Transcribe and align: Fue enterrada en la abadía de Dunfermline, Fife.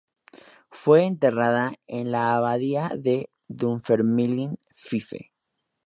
Fue 0.71 1.03
enterrada 1.05 1.73
en 1.85 2.09
la 2.11 2.33
abadía 2.35 2.89
de 2.97 3.29
Dunfermline, 3.47 4.57
Fife. 4.73 5.31